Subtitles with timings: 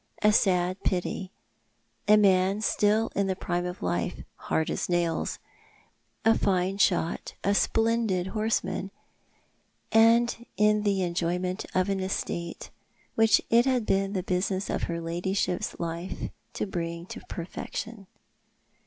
[0.23, 1.29] A sad pity—
[2.07, 5.37] a man still in the prime of life —"hard as nails
[6.25, 8.89] "—a fine shot, a splendid horse man,
[9.91, 12.71] and in the enjoyment of an estate
[13.13, 18.07] which it had been the business of her ladyship's life to bring to perfection.